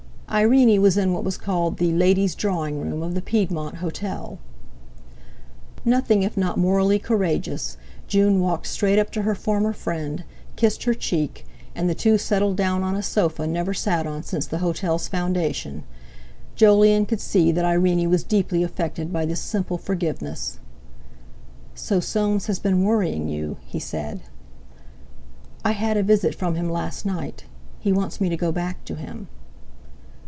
Irene 0.33 0.81
was 0.81 0.95
in 0.97 1.11
what 1.11 1.25
was 1.25 1.35
called 1.37 1.75
the 1.77 1.91
"Ladies' 1.91 2.35
drawing 2.35 2.79
room" 2.79 3.03
of 3.03 3.15
the 3.15 3.21
Piedmont 3.21 3.75
Hotel. 3.75 4.39
Nothing 5.83 6.23
if 6.23 6.37
not 6.37 6.57
morally 6.57 6.99
courageous, 6.99 7.75
June 8.07 8.39
walked 8.39 8.65
straight 8.67 8.97
up 8.97 9.11
to 9.11 9.23
her 9.23 9.35
former 9.35 9.73
friend, 9.73 10.23
kissed 10.55 10.83
her 10.85 10.93
cheek, 10.93 11.45
and 11.75 11.89
the 11.89 11.93
two 11.93 12.17
settled 12.17 12.55
down 12.55 12.81
on 12.81 12.95
a 12.95 13.03
sofa 13.03 13.45
never 13.45 13.73
sat 13.73 14.07
on 14.07 14.23
since 14.23 14.47
the 14.47 14.59
hotel's 14.59 15.09
foundation. 15.09 15.83
Jolyon 16.55 17.05
could 17.07 17.19
see 17.19 17.51
that 17.51 17.65
Irene 17.65 18.09
was 18.09 18.23
deeply 18.23 18.63
affected 18.63 19.11
by 19.11 19.25
this 19.25 19.41
simple 19.41 19.77
forgiveness. 19.77 20.59
"So 21.75 21.99
Soames 21.99 22.45
has 22.47 22.57
been 22.57 22.85
worrying 22.85 23.27
you?" 23.27 23.57
he 23.65 23.79
said. 23.79 24.21
"I 25.65 25.73
had 25.73 25.97
a 25.97 26.03
visit 26.03 26.33
from 26.35 26.55
him 26.55 26.69
last 26.69 27.05
night; 27.05 27.43
he 27.79 27.91
wants 27.91 28.21
me 28.21 28.29
to 28.29 28.37
go 28.37 28.53
back 28.53 28.85
to 28.85 28.95
him." 28.95 29.27